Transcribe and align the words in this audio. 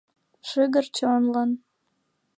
Шыгыр 0.47 0.85
чонлан. 0.95 1.49